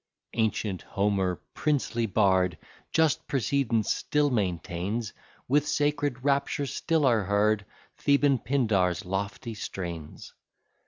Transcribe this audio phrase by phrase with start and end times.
[0.33, 2.57] Ancient Homer, princely bard!
[2.91, 5.13] Just precedence still maintains,
[5.47, 7.67] With sacred rapture still are heard
[7.99, 10.33] Theban Pindar's lofty strains.